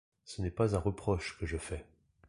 [0.25, 1.85] Ce n’est pas un reproche que je fais.